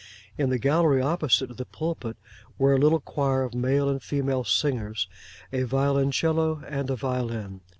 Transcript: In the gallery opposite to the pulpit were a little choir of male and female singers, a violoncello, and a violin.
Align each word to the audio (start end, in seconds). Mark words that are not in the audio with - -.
In 0.35 0.49
the 0.49 0.57
gallery 0.57 0.99
opposite 0.99 1.45
to 1.45 1.53
the 1.53 1.63
pulpit 1.63 2.17
were 2.57 2.73
a 2.73 2.77
little 2.79 2.99
choir 2.99 3.43
of 3.43 3.53
male 3.53 3.87
and 3.87 4.01
female 4.01 4.43
singers, 4.43 5.07
a 5.53 5.61
violoncello, 5.61 6.63
and 6.67 6.89
a 6.89 6.95
violin. 6.95 7.61